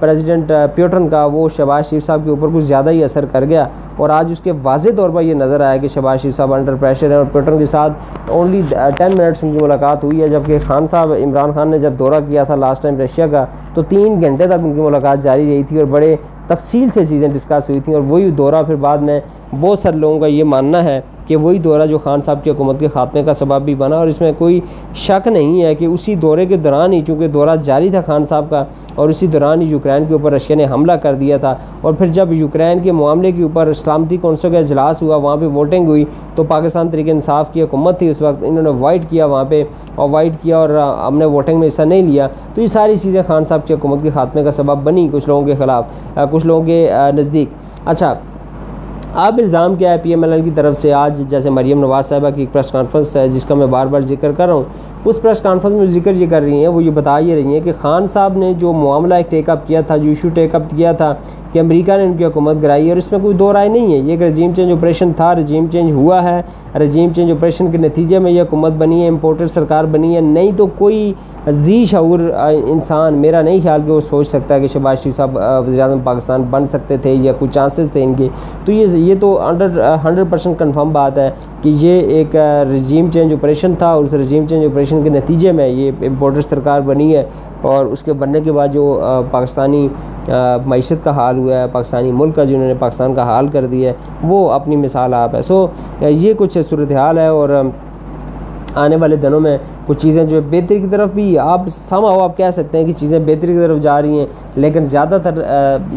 پریزیڈنٹ 0.00 0.52
پیوٹن 0.74 1.08
کا، 1.08 1.24
وہ 1.32 1.48
شہباز 1.56 1.88
شریف 1.90 2.04
صاحب 2.04 2.24
کے 2.24 2.30
اوپر 2.30 2.48
کچھ 2.54 2.64
زیادہ 2.64 2.90
ہی 2.90 3.02
اثر 3.04 3.24
کر 3.32 3.44
گیا 3.48 3.66
اور 3.96 4.10
آج 4.10 4.30
اس 4.32 4.40
کے 4.44 4.52
واضح 4.62 4.96
طور 4.96 5.10
پر 5.10 5.22
یہ 5.22 5.34
نظر 5.34 5.60
آیا 5.60 5.76
کہ 5.76 5.88
شہباز 5.88 6.20
شریف 6.22 6.36
صاحب 6.36 6.54
انڈر 6.54 6.74
پریشر 6.80 7.10
ہیں 7.10 7.16
اور 7.16 7.24
پیوٹن 7.32 7.58
کے 7.58 7.66
ساتھ 7.66 8.30
اونلی 8.30 8.62
ٹین 8.98 9.16
منٹس 9.18 9.44
ان 9.44 9.52
کی 9.52 9.64
ملاقات 9.64 10.04
ہوئی 10.04 10.22
ہے، 10.22 10.28
جبکہ 10.28 10.58
خان 10.66 10.86
صاحب، 10.86 11.12
عمران 11.24 11.52
خان 11.54 11.68
نے 11.70 11.78
جب 11.78 11.98
دورہ 11.98 12.20
کیا 12.28 12.44
تھا 12.44 12.56
لاسٹ 12.56 12.82
ٹائم 12.82 13.00
رشیا 13.00 13.26
کا، 13.26 13.44
تو 13.74 13.82
تین 13.88 14.20
گھنٹے 14.20 14.46
تک 14.46 14.64
ان 14.64 14.74
کی 14.74 14.80
ملاقات 14.80 15.22
جاری 15.22 15.46
رہی 15.46 15.62
تھی 15.62 15.78
اور 15.78 15.86
بڑے 15.90 16.14
تفصیل 16.48 16.88
سے 16.94 17.04
چیزیں 17.06 17.28
ڈسکس 17.28 17.68
ہوئی 17.68 17.80
تھیں 17.80 17.94
اور 17.94 18.02
وہی 18.08 18.30
دورہ 18.30 18.62
پھر 18.66 18.74
بعد 18.80 18.98
میں 18.98 19.20
بہت 19.60 19.78
سارے 19.78 19.96
لوگوں 19.96 20.18
کا 20.20 20.26
یہ 20.26 20.44
ماننا 20.44 20.82
ہے 20.84 21.00
کہ 21.26 21.36
وہی 21.36 21.58
دورہ 21.58 21.86
جو 21.86 21.98
خان 21.98 22.20
صاحب 22.20 22.44
کی 22.44 22.50
حکومت 22.50 22.80
کے 22.80 22.88
خاتمے 22.88 23.22
کا 23.22 23.34
سبب 23.34 23.62
بھی 23.62 23.74
بنا 23.74 23.96
اور 23.96 24.08
اس 24.08 24.20
میں 24.20 24.32
کوئی 24.38 24.60
شک 24.94 25.28
نہیں 25.28 25.62
ہے 25.62 25.74
کہ 25.74 25.84
اسی 25.84 26.14
دورے 26.14 26.46
کے 26.46 26.56
دوران 26.56 26.92
ہی 26.92 27.00
چونکہ 27.06 27.28
دورہ 27.28 27.56
جاری 27.56 27.88
تھا 27.90 28.00
خان 28.06 28.24
صاحب 28.24 28.50
کا 28.50 28.64
اور 28.94 29.08
اسی 29.08 29.26
دوران 29.26 29.62
ہی 29.62 29.66
یوکرین 29.66 30.04
کے 30.08 30.14
اوپر 30.14 30.32
رشیا 30.32 30.56
نے 30.56 30.66
حملہ 30.70 30.92
کر 30.92 31.14
دیا 31.14 31.36
تھا 31.36 31.54
اور 31.80 31.94
پھر 31.94 32.06
جب 32.06 32.32
یوکرین 32.32 32.80
کے 32.82 32.92
معاملے 32.92 33.32
کے 33.32 33.42
اوپر 33.42 33.72
سلامتی 33.72 34.16
کونسل 34.16 34.52
کا 34.52 34.58
اجلاس 34.58 35.02
ہوا، 35.02 35.16
وہاں 35.16 35.36
پہ 35.36 35.46
ووٹنگ 35.54 35.86
ہوئی، 35.86 36.04
تو 36.34 36.44
پاکستان 36.44 36.90
طریقے 36.90 37.10
انصاف 37.10 37.52
کی 37.52 37.62
حکومت 37.62 37.98
تھی، 37.98 38.10
اس 38.10 38.22
وقت 38.22 38.44
انہوں 38.46 38.62
نے 38.62 38.70
وائٹ 38.80 39.08
کیا 39.10 39.26
وہاں 39.26 39.44
پہ 39.48 39.62
اور 39.94 40.08
وائٹ 40.10 40.32
کیا 40.42 40.58
اور 40.58 40.70
ہم 41.06 41.18
نے 41.18 41.24
ووٹنگ 41.24 41.58
میں 41.60 41.68
حصہ 41.68 41.82
نہیں 41.82 42.02
لیا۔ 42.02 42.28
تو 42.54 42.60
یہ 42.60 42.66
ساری 42.66 42.96
چیزیں 42.96 43.22
خان 43.26 43.44
صاحب 43.44 43.66
کی 43.66 43.74
حکومت 43.74 44.02
کے 44.02 44.10
خاتمے 44.14 44.44
کا 44.44 44.50
سبب 44.50 44.84
بنی 44.84 45.08
کچھ 45.12 45.28
لوگوں 45.28 45.46
کے 45.46 45.54
خلاف، 45.58 45.84
کچھ 46.30 46.46
لوگوں 46.46 46.64
کے 46.66 46.88
نزدیک۔ 47.16 47.48
اچھا 47.84 48.14
اب 49.18 49.38
الزام 49.38 49.74
کیا 49.74 49.90
ہے 49.90 49.98
پی 49.98 50.10
ایم 50.10 50.22
ایل 50.22 50.32
ایل 50.32 50.42
کی 50.44 50.50
طرف 50.54 50.76
سے؟ 50.76 50.92
آج 50.92 51.20
جیسے 51.28 51.50
مریم 51.50 51.80
نواز 51.80 52.06
صاحبہ 52.06 52.30
کی 52.30 52.40
ایک 52.42 52.52
پریس 52.52 52.70
کانفرنس 52.70 53.14
ہے، 53.16 53.28
جس 53.28 53.44
کا 53.46 53.54
میں 53.54 53.66
بار 53.66 53.86
بار 53.86 54.00
ذکر 54.00 54.32
کر 54.32 54.46
رہا 54.46 54.54
ہوں 54.54 54.64
اس 55.08 55.20
پریس 55.22 55.40
کانفرنس 55.40 55.74
میں 55.74 55.86
ذکر 55.86 56.14
یہ 56.14 56.26
کر 56.30 56.42
رہی 56.42 56.60
ہیں، 56.60 56.68
وہ 56.68 56.82
یہ 56.82 56.90
بتا 56.90 57.18
یہ 57.18 57.34
رہی 57.34 57.54
ہیں 57.54 57.60
کہ 57.60 57.72
خان 57.80 58.06
صاحب 58.06 58.36
نے 58.38 58.52
جو 58.58 58.72
معاملہ 58.72 59.14
ایک 59.14 59.30
ٹیک 59.30 59.50
اپ 59.50 59.66
کیا 59.66 59.80
تھا، 59.80 59.96
جو 59.96 60.08
ایشو 60.08 60.28
ٹیک 60.34 60.54
اپ 60.54 60.62
کیا 60.76 60.92
تھا 60.92 61.14
کہ 61.52 61.58
امریکہ 61.58 61.96
نے 61.96 62.04
ان 62.04 62.16
کی 62.16 62.24
حکومت 62.24 62.56
گرائی 62.62 62.88
اور 62.88 62.96
اس 62.96 63.10
میں 63.12 63.20
کوئی 63.20 63.36
دو 63.36 63.52
رائے 63.52 63.68
نہیں 63.68 63.92
ہے۔ 63.92 63.98
یہ 63.98 64.10
ایک 64.10 64.22
رجیم 64.22 64.52
چینج 64.56 64.72
آپریشن 64.72 65.12
تھا 65.16 65.34
رجیم 65.34 65.66
چینج 65.72 65.92
ہوا 65.92 66.22
ہے۔ 66.22 66.40
رجیم 66.80 67.12
چینج 67.16 67.30
آپریشن 67.30 67.70
کے 67.70 67.78
نتیجے 67.78 68.18
میں 68.18 68.30
یہ 68.30 68.42
حکومت 68.42 68.72
بنی 68.78 69.02
ہے 69.02 69.08
امپورٹڈ 69.08 69.50
سرکار 69.50 69.84
بنی 69.92 70.14
ہے۔ 70.16 70.20
نہیں 70.20 70.50
تو 70.56 70.66
کوئی 70.78 71.12
ذی 71.48 71.84
شعور 71.90 72.20
انسان، 72.66 73.14
میرا 73.14 73.40
نہیں 73.42 73.60
خیال 73.62 73.80
کہ 73.86 73.92
وہ 73.92 74.00
سوچ 74.00 74.28
سکتا 74.28 74.54
ہے 74.54 74.60
کہ 74.60 74.66
شہباز 74.66 75.02
شریف 75.02 75.16
صاحب 75.16 75.38
وزیر 75.66 75.80
اعظم 75.82 75.98
پاکستان 76.04 76.42
بن 76.50 76.66
سکتے 76.66 76.96
تھے 77.02 77.12
یا 77.12 77.32
کچھ 77.38 77.50
چانسز 77.54 77.92
تھے 77.92 78.02
ان 78.04 78.14
کے۔ 78.14 78.28
تو 78.64 78.72
یہ 78.72 78.96
یہ 78.98 79.14
تو 79.20 79.38
انڈر 79.46 79.80
ہنڈریڈ 80.04 80.30
پرسینٹ 80.30 80.58
کنفرم 80.58 80.92
بات 80.92 81.18
ہے 81.18 81.30
کہ 81.62 81.68
یہ 81.80 82.00
ایک 82.16 82.36
رجیم 82.72 83.10
چینج 83.10 83.32
آپریشن 83.32 83.74
تھا 83.78 83.92
اور 83.92 84.04
اس 84.04 84.14
رجیم 84.14 84.46
چینج 84.46 84.64
آپریشن 84.64 84.95
کے 85.02 85.10
نتیجے 85.10 85.52
میں 85.52 85.68
یہ 85.68 85.90
امپورٹڈ 86.00 86.44
سرکار 86.48 86.80
بنی 86.86 87.14
ہے 87.16 87.24
اور 87.62 87.86
اس 87.86 88.02
کے 88.02 88.12
بننے 88.12 88.40
کے 88.40 88.52
بعد 88.52 88.68
جو 88.72 89.00
پاکستانی 89.30 89.86
معیشت 90.66 91.04
کا 91.04 91.10
حال 91.16 91.38
ہوا 91.38 91.56
ہے، 91.56 91.66
پاکستانی 91.72 92.12
ملک 92.12 92.34
کا 92.36 92.44
جنہوں 92.44 92.66
نے 92.68 92.74
پاکستان 92.78 93.14
کا 93.14 93.24
حال 93.24 93.48
کر 93.52 93.66
دیا 93.66 93.90
ہے، 93.90 94.26
وہ 94.28 94.50
اپنی 94.52 94.76
مثال 94.76 95.14
آپ 95.14 95.34
ہے۔ 95.34 95.42
سو 95.42 95.66
یہ 96.00 96.32
کچھ 96.38 96.58
صورتحال 96.68 97.18
ہے 97.18 97.26
اور 97.26 97.62
آنے 98.74 98.96
والے 98.96 99.16
دنوں 99.16 99.40
میں 99.40 99.56
کچھ 99.86 99.98
چیزیں 99.98 100.24
جو 100.24 100.36
ہے 100.36 100.42
بہتری 100.50 100.80
کی 100.80 100.86
طرف 100.90 101.10
بھی 101.14 101.38
آپ 101.38 101.68
سما 101.68 102.10
ہو 102.10 102.20
آپ 102.20 102.36
کہہ 102.36 102.50
سکتے 102.52 102.78
ہیں 102.78 102.84
کہ 102.86 102.92
چیزیں 102.92 103.18
بہتری 103.18 103.52
کی 103.52 103.58
طرف 103.58 103.80
جا 103.82 104.00
رہی 104.02 104.18
ہیں، 104.18 104.26
لیکن 104.56 104.84
زیادہ 104.86 105.18
تر 105.22 105.42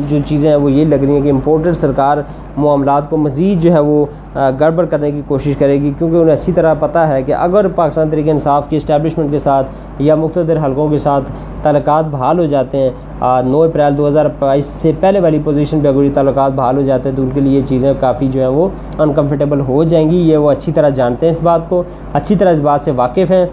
جو 0.09 0.17
چیزیں 0.27 0.49
ہیں 0.49 0.57
وہ 0.57 0.71
یہ 0.71 0.85
لگ 0.85 1.03
رہی 1.03 1.13
ہیں 1.13 1.21
کہ 1.21 1.31
امپورٹڈ 1.31 1.75
سرکار 1.75 2.17
معاملات 2.57 3.09
کو 3.09 3.17
مزید 3.17 3.61
جو 3.61 3.73
ہے 3.73 3.79
وہ 3.79 4.05
گڑبڑ 4.59 4.85
کرنے 4.85 5.11
کی 5.11 5.21
کوشش 5.27 5.55
کرے 5.59 5.73
گی، 5.81 5.91
کیونکہ 5.97 6.15
انہیں 6.15 6.33
اچھی 6.33 6.53
طرح 6.53 6.73
پتہ 6.79 6.99
ہے 7.11 7.21
کہ 7.23 7.33
اگر 7.33 7.67
پاکستان 7.75 8.09
طریقے 8.09 8.31
انصاف 8.31 8.69
کی 8.69 8.75
اسٹیبلشمنٹ 8.75 9.31
کے 9.31 9.39
ساتھ 9.39 10.01
یا 10.01 10.15
مقتدر 10.15 10.63
حلقوں 10.65 10.87
کے 10.89 10.97
ساتھ 10.97 11.31
تعلقات 11.63 12.05
بحال 12.11 12.39
ہو 12.39 12.45
جاتے 12.45 12.77
ہیں 12.79 13.41
نو 13.45 13.61
اپریل 13.63 13.97
دو 13.97 14.07
ہزار 14.07 14.25
بائیس 14.39 14.65
سے 14.81 14.91
پہلے 14.99 15.19
والی 15.19 15.39
پوزیشن 15.43 15.79
پہ 15.81 15.87
اگر 15.87 16.03
یہ 16.03 16.13
تعلقات 16.13 16.51
بحال 16.55 16.77
ہو 16.77 16.81
جاتے 16.81 17.09
ہیں 17.09 17.15
تو 17.15 17.23
ان 17.23 17.29
کے 17.33 17.41
لیے 17.41 17.57
یہ 17.59 17.65
چیزیں 17.65 17.91
کافی 17.99 18.27
جو 18.27 18.41
ہیں 18.41 18.47
وہ 18.47 18.67
انکمفرٹیبل 18.97 19.59
ہو 19.67 19.83
جائیں 19.83 20.09
گی، 20.11 20.17
یہ 20.29 20.37
وہ 20.37 20.51
اچھی 20.51 20.71
طرح 20.71 20.89
جانتے 20.89 21.25
ہیں 21.25 21.33
اس 21.33 21.41
بات 21.43 21.69
کو، 21.69 21.83
اچھی 22.13 22.35
طرح 22.35 22.51
اس 22.51 22.59
بات 22.59 22.81
سے 22.81 22.91
واقف 22.95 23.31
ہیں۔ 23.31 23.45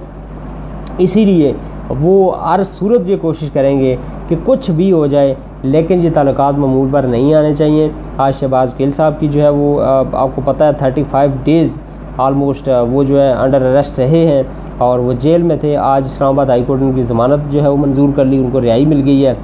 اسی 0.99 1.25
لیے 1.25 1.53
وہ 2.01 2.15
ہر 2.49 2.63
صورت 2.65 3.09
یہ 3.11 3.17
کوشش 3.21 3.51
کریں 3.53 3.79
گے 3.81 3.95
کہ 4.29 4.37
کچھ 4.45 4.71
بھی 4.71 4.91
ہو 4.93 5.07
جائے، 5.07 5.35
لیکن 5.63 6.05
یہ 6.05 6.11
تعلقات 6.15 6.55
معمول 6.59 6.89
پر 6.93 7.03
نہیں 7.03 7.35
آنے 7.35 7.55
چاہیے۔ 7.55 7.89
آج 8.19 8.35
شہباز 8.35 8.75
گل 8.81 8.91
صاحب 8.91 9.21
کی 9.21 9.29
جو 9.29 9.43
ہے 9.43 9.49
وہ 9.49 9.81
آپ 10.13 10.29
کو 10.35 10.41
پتہ 10.45 10.65
ہے 10.65 10.73
تھرٹی 10.79 11.03
فائیو 11.11 11.31
ڈیز 11.45 11.77
آلموسٹ 12.19 12.69
وہ 12.91 13.03
جو 13.05 13.21
ہے 13.23 13.31
انڈر 13.33 13.63
اریسٹ 13.67 13.99
رہے 13.99 14.27
ہیں 14.27 14.43
اور 14.79 14.99
وہ 14.99 15.13
جیل 15.13 15.43
میں 15.43 15.57
تھے۔ 15.57 15.77
آج 15.77 16.07
اسلام 16.07 16.33
آباد 16.35 16.47
ہائی 16.47 16.63
کورٹ 16.67 16.81
نے 16.81 16.87
ان 16.87 16.93
کی 16.93 17.03
ضمانت 17.03 17.53
جو 17.53 17.63
ہے 17.63 17.69
وہ 17.69 17.77
منظور 17.77 18.09
کر 18.17 18.25
لی، 18.25 18.37
ان 18.37 18.49
کو 18.53 18.61
رہائی 18.61 18.87
مل 18.87 19.03
گئی 19.05 19.27
ہے۔ 19.27 19.35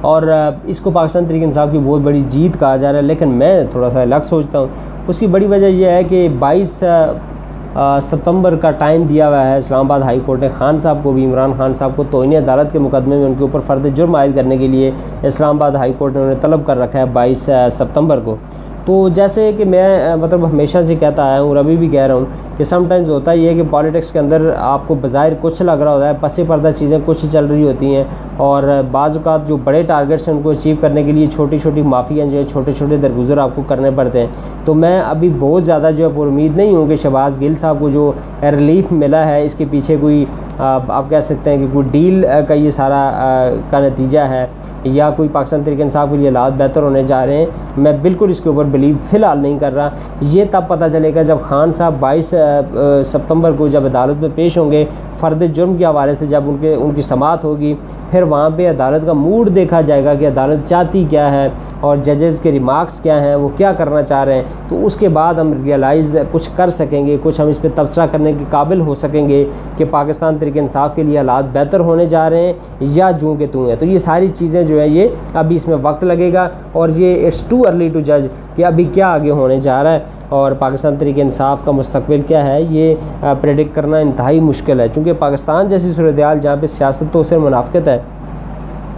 اور 0.00 0.22
اس 0.64 0.80
کو 0.80 0.90
پاکستان 0.90 1.24
طریقے 1.28 1.44
انصاف 1.44 1.68
کی 1.72 1.78
بہت 1.84 2.00
بڑی 2.00 2.20
جیت 2.28 2.58
کہا 2.60 2.76
جا 2.76 2.92
رہا 2.92 2.98
ہے، 2.98 3.04
لیکن 3.04 3.28
میں 3.28 3.64
تھوڑا 3.72 3.90
سا 3.90 4.02
الگ 4.02 4.22
سوچتا 4.24 4.58
ہوں۔ 4.58 4.66
اس 5.08 5.18
کی 5.18 5.26
بڑی 5.26 5.46
وجہ 5.46 5.66
یہ 5.66 5.86
ہے 5.86 6.02
کہ 6.04 6.28
بائیس 6.38 6.82
ستمبر 8.02 8.54
کا 8.56 8.70
ٹائم 8.70 9.02
دیا 9.08 9.28
ہوا 9.28 9.44
ہے، 9.46 9.56
اسلام 9.58 9.84
آباد 9.86 10.00
ہائی 10.00 10.20
کورٹ 10.26 10.40
نے 10.40 10.48
خان 10.48 10.78
صاحب 10.78 10.98
کو 11.02 11.12
بھی، 11.12 11.24
عمران 11.26 11.52
خان 11.58 11.74
صاحب 11.74 11.90
کو 11.96 12.04
توہین 12.10 12.34
عدالت 12.36 12.72
کے 12.72 12.78
مقدمے 12.78 13.16
میں 13.16 13.26
ان 13.26 13.34
کے 13.34 13.42
اوپر 13.42 13.60
فرد 13.66 13.86
جرم 13.96 14.14
عائد 14.14 14.34
کرنے 14.36 14.56
کے 14.58 14.68
لیے 14.68 14.90
اسلام 15.22 15.56
آباد 15.56 15.76
ہائی 15.78 15.92
کورٹ 15.98 16.14
نے 16.14 16.22
انہیں 16.22 16.40
طلب 16.40 16.66
کر 16.66 16.78
رکھا 16.78 16.98
ہے 16.98 17.04
بائیس 17.12 17.48
ستمبر 17.72 18.20
کو۔ 18.24 18.36
تو 18.84 19.08
جیسے 19.14 19.50
کہ 19.58 19.64
میں 19.64 20.16
مطلب 20.16 20.44
ہمیشہ 20.46 20.78
سے 20.86 20.94
کہتا 20.94 21.24
آیا 21.24 21.40
ہوں 21.40 21.48
اور 21.48 21.56
ابھی 21.56 21.76
بھی 21.76 21.88
کہہ 21.88 22.00
رہا 22.00 22.14
ہوں 22.14 22.24
کہ 22.56 22.64
سم 22.64 22.84
ٹائمز 22.88 23.08
ہوتا 23.10 23.32
ہی 23.32 23.46
ہے 23.48 23.54
کہ 23.54 23.62
پالیٹکس 23.70 24.10
کے 24.12 24.18
اندر 24.18 24.50
آپ 24.58 24.86
کو 24.86 24.94
بظاہر 25.00 25.32
کچھ 25.40 25.62
لگ 25.62 25.82
رہا 25.82 25.94
ہوتا 25.94 26.08
ہے 26.08 26.14
پس 26.20 26.40
پردہ 26.48 26.70
چیزیں 26.78 26.98
کچھ 27.06 27.24
چل 27.32 27.46
رہی 27.46 27.66
ہوتی 27.66 27.94
ہیں 27.96 28.04
اور 28.36 28.62
بعض 28.90 29.16
اوقات 29.16 29.46
جو 29.48 29.56
بڑے 29.64 29.82
ٹارگیٹس 29.82 30.28
ہیں 30.28 30.34
ان 30.34 30.40
کو 30.42 30.50
اچیو 30.50 30.76
کرنے 30.80 31.02
کے 31.02 31.12
لیے 31.12 31.26
چھوٹی 31.34 31.58
چھوٹی 31.58 31.82
معافیاں 31.82 32.26
جو 32.26 32.38
ہے، 32.38 32.42
چھوٹے 32.44 32.72
چھوٹے 32.78 32.96
درگزر 32.96 33.38
آپ 33.38 33.50
کو 33.54 33.62
کرنے 33.68 33.90
پڑتے 33.96 34.20
ہیں۔ 34.20 34.26
تو 34.64 34.74
میں 34.74 34.98
ابھی 35.00 35.30
بہت 35.38 35.64
زیادہ 35.64 35.90
جو 35.96 36.04
ہے 36.04 36.10
پر 36.16 36.26
امید 36.26 36.56
نہیں 36.56 36.74
ہوں 36.74 36.88
کہ 36.88 36.96
شہباز 37.02 37.40
گل 37.40 37.54
صاحب 37.60 37.76
کو 37.80 37.88
جو 37.90 38.10
ریلیف 38.42 38.92
ملا 38.92 39.24
ہے، 39.28 39.44
اس 39.44 39.54
کے 39.54 39.64
پیچھے 39.70 39.96
کوئی 40.00 40.24
آپ 40.58 41.10
کہہ 41.10 41.20
سکتے 41.20 41.50
ہیں 41.50 41.58
کہ 41.58 41.66
کوئی 41.72 41.88
ڈیل 41.90 42.24
کا 42.48 42.54
یہ 42.54 42.70
سارا 42.70 43.10
کا 43.70 43.80
نتیجہ 43.80 44.20
ہے 44.30 44.46
یا 44.84 45.08
کوئی 45.16 45.28
پاکستان 45.32 45.62
طریقے 45.64 45.82
انصاف 45.82 46.08
کے 46.10 46.16
لیے 46.16 46.28
حالات 46.28 46.52
بہتر 46.58 46.82
ہونے 46.82 47.02
جا 47.02 47.24
رہے 47.26 47.36
ہیں۔ 47.36 47.46
میں 47.76 47.92
بالکل 48.02 48.30
اس 48.30 48.40
کے 48.40 48.48
اوپر 48.48 48.64
بلیو 48.70 48.96
فی 49.10 49.16
الحال 49.16 49.38
نہیں 49.38 49.58
کر 49.58 49.74
رہا۔ 49.74 49.90
یہ 50.20 50.44
تب 50.50 50.68
پتہ 50.68 50.84
چلے 50.92 51.14
گا 51.14 51.22
جب 51.22 51.36
خان 51.42 51.72
صاحب 51.72 51.94
بائیس 52.00 52.34
ستمبر 53.06 53.52
کو 53.58 53.68
جب 53.68 53.84
عدالت 53.86 54.20
میں 54.20 54.28
پیش 54.34 54.58
ہوں 54.58 54.70
گے، 54.72 54.84
فرد 55.20 55.42
جرم 55.54 55.76
کے 55.76 55.84
حوالے 55.84 56.14
سے 56.14 56.26
جب 56.26 56.48
ان 56.48 56.56
کے، 56.60 56.74
ان 56.74 56.90
کی 56.94 57.02
سماعت 57.02 57.44
ہوگی، 57.44 57.74
پھر 58.10 58.22
وہاں 58.22 58.50
پہ 58.56 58.68
عدالت 58.70 59.06
کا 59.06 59.12
موڈ 59.12 59.54
دیکھا 59.54 59.80
جائے 59.80 60.04
گا 60.04 60.14
کہ 60.14 60.28
عدالت 60.28 60.68
چاہتی 60.68 61.04
کیا 61.10 61.30
ہے 61.30 61.48
اور 61.80 61.96
ججز 61.96 62.38
کے 62.42 62.52
ریمارکس 62.52 63.00
کیا 63.00 63.20
ہیں، 63.20 63.34
وہ 63.34 63.48
کیا 63.56 63.72
کرنا 63.72 64.02
چاہ 64.02 64.24
رہے 64.24 64.34
ہیں۔ 64.34 64.42
تو 64.68 64.84
اس 64.86 64.96
کے 64.96 65.08
بعد 65.08 65.34
ہم 65.34 65.52
ریئلائز 65.64 66.16
کچھ 66.32 66.48
کر 66.56 66.70
سکیں 66.70 67.06
گے، 67.06 67.16
کچھ 67.22 67.40
ہم 67.40 67.48
اس 67.48 67.60
پہ 67.62 67.68
تبصرہ 67.74 68.06
کرنے 68.12 68.32
کے 68.38 68.44
قابل 68.50 68.80
ہو 68.80 68.94
سکیں 68.94 69.28
گے 69.28 69.44
کہ 69.76 69.84
پاکستان 69.90 70.38
طریقہ 70.38 70.58
انصاف 70.58 70.94
کے 70.94 71.02
لیے 71.02 71.18
حالات 71.18 71.52
بہتر 71.52 71.80
ہونے 71.80 72.06
جا 72.06 72.28
رہے 72.30 72.46
ہیں 72.46 72.52
یا 72.80 73.10
جوں 73.10 73.34
کے 73.34 73.46
تو 73.46 73.66
ہیں۔ 73.68 73.76
تو 73.78 73.86
یہ 73.86 73.98
ساری 73.98 74.28
چیزیں 74.28 74.62
جو 74.64 74.80
ہیں، 74.80 74.88
یہ 74.88 75.08
ابھی 75.34 75.56
اس 75.56 75.68
میں 75.68 75.76
وقت 75.82 76.04
لگے 76.04 76.32
گا 76.32 76.48
اور 76.72 76.88
یہ 76.96 77.26
اٹس 77.26 77.40
ٹو 77.48 77.62
ارلی 77.68 77.88
ٹو 77.88 78.00
جج 78.00 78.26
کہ 78.60 78.64
ابھی 78.66 78.84
کیا 78.92 79.08
آگے 79.08 79.30
ہونے 79.30 79.58
جا 79.60 79.82
رہا 79.84 79.92
ہے 79.92 79.98
اور 80.28 80.52
پاکستان 80.58 80.96
طریقہ 80.98 81.20
انصاف 81.20 81.64
کا 81.64 81.70
مستقبل 81.72 82.20
کیا 82.26 82.46
ہے، 82.46 82.60
یہ 82.62 82.94
پریڈکٹ 83.40 83.74
کرنا 83.74 83.98
انتہائی 83.98 84.40
مشکل 84.40 84.80
ہے۔ 84.80 84.86
چونکہ 84.94 85.12
پاکستان 85.18 85.68
جیسی 85.68 85.92
صورتحال 85.92 86.40
جہاں 86.40 86.56
پہ 86.60 86.66
سیاست 86.66 87.12
تو 87.12 87.22
صرف 87.22 87.40
منافقت 87.40 87.88
ہے، 87.88 87.98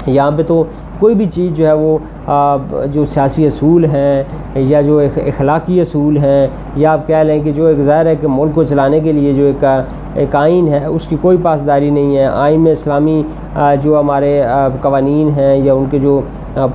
یہاں 0.07 0.31
پہ 0.37 0.43
تو 0.43 0.63
کوئی 1.03 1.15
بھی 1.15 1.25
چیز 1.35 1.53
جو 1.57 1.67
ہے 1.67 1.73
وہ 1.73 1.97
جو 2.93 3.05
سیاسی 3.05 3.47
اصول 3.47 3.85
ہیں 3.93 4.23
یا 4.55 4.81
جو 4.81 4.99
اخلاقی 4.99 5.81
اصول 5.81 6.17
ہیں 6.25 6.47
یا 6.77 6.93
آپ 6.93 7.07
کہہ 7.07 7.23
لیں 7.27 7.39
کہ 7.45 7.53
جو 7.53 7.67
ایک 7.67 7.81
ظاہر 7.83 8.07
ہے 8.07 8.15
کہ 8.21 8.29
ملک 8.31 8.55
کو 8.55 8.63
چلانے 8.65 9.01
کے 9.01 9.13
لیے 9.13 9.33
جو 9.35 9.47
ایک 9.47 9.65
ایک 10.15 10.35
آئین 10.37 10.69
ہے، 10.69 10.85
اس 10.87 11.07
کی 11.09 11.17
کوئی 11.21 11.37
پاسداری 11.43 11.91
نہیں 11.91 12.17
ہے۔ 12.17 12.25
آئین 12.25 12.61
میں 12.61 12.73
اسلامی 12.73 13.23
جو 13.83 13.99
ہمارے 14.01 14.43
قوانین 14.83 15.29
ہیں 15.37 15.57
یا 15.65 15.75
ان 15.75 15.85
کے 15.91 15.99
جو 15.99 16.21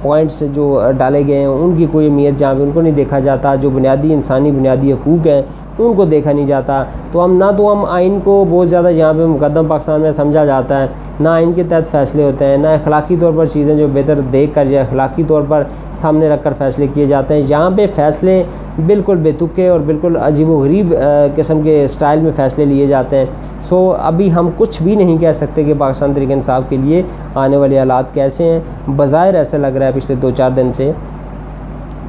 پوائنٹس 0.01 0.43
جو 0.53 0.79
ڈالے 0.97 1.21
گئے 1.27 1.37
ہیں، 1.39 1.45
ان 1.45 1.75
کی 1.77 1.85
کوئی 1.91 2.07
اہمیت 2.07 2.37
جہاں 2.39 2.53
پہ 2.57 2.63
ان 2.63 2.71
کو 2.73 2.81
نہیں 2.81 2.93
دیکھا 2.93 3.19
جاتا، 3.19 3.55
جو 3.55 3.69
بنیادی 3.69 4.13
انسانی، 4.13 4.51
بنیادی 4.51 4.91
حقوق 4.93 5.27
ہیں 5.27 5.41
ان 5.79 5.93
کو 5.93 6.05
دیکھا 6.05 6.31
نہیں 6.31 6.45
جاتا۔ 6.45 6.83
تو 7.11 7.23
ہم 7.25 7.35
نہ 7.37 7.45
تو 7.57 7.71
ہم 7.71 7.83
آئین 7.85 8.19
کو 8.23 8.45
بہت 8.49 8.69
زیادہ 8.69 8.89
یہاں 8.89 9.13
پہ 9.13 9.25
مقدم 9.25 9.67
پاکستان 9.67 10.01
میں 10.01 10.11
سمجھا 10.11 10.45
جاتا 10.45 10.81
ہے، 10.81 10.87
نہ 11.19 11.29
آئین 11.29 11.53
کے 11.53 11.63
تحت 11.69 11.91
فیصلے 11.91 12.23
ہوتے 12.23 12.45
ہیں، 12.45 12.57
نہ 12.57 12.67
اخلاقی 12.67 13.15
طور 13.21 13.33
پر 13.37 13.45
چیزیں 13.45 13.75
جو 13.75 13.87
بہتر 13.93 14.19
دیکھ 14.33 14.53
کر 14.55 14.65
یا 14.69 14.81
اخلاقی 14.81 15.23
طور 15.27 15.43
پر 15.49 15.63
سامنے 15.93 16.29
رکھ 16.29 16.43
کر 16.43 16.53
فیصلے 16.57 16.87
کیے 16.93 17.05
جاتے 17.05 17.33
ہیں۔ 17.33 17.41
یہاں 17.47 17.69
پہ 17.77 17.85
فیصلے 17.95 18.43
بالکل 18.85 19.17
بے 19.17 19.31
تکے 19.39 19.67
اور 19.67 19.79
بالکل 19.85 20.17
عجیب 20.21 20.49
و 20.49 20.57
غریب 20.57 20.93
قسم 21.35 21.61
کے 21.61 21.83
اسٹائل 21.83 22.19
میں 22.19 22.31
فیصلے 22.35 22.65
لیے 22.65 22.87
جاتے 22.87 23.17
ہیں۔ 23.17 23.25
سو 23.61 23.95
ابھی 23.99 24.31
ہم 24.33 24.49
کچھ 24.57 24.81
بھی 24.83 24.95
نہیں 24.95 25.17
کہہ 25.17 25.33
سکتے 25.35 25.63
کہ 25.63 25.73
پاکستان 25.77 26.13
طریقہ 26.13 26.33
انصاف 26.33 26.63
کے 26.69 26.77
لیے 26.77 27.01
آنے 27.35 27.57
والے 27.57 27.79
حالات 27.79 28.13
کیسے 28.13 28.43
ہیں۔ 28.43 28.59
بظاہر 28.97 29.35
ایسا 29.35 29.57
لگ 29.57 29.77
رہا 29.77 29.85
ہے 29.85 29.91
پچھلے 29.95 30.15
دو 30.15 30.31
چار 30.31 30.51
دن 30.51 30.73
سے۔ 30.73 30.91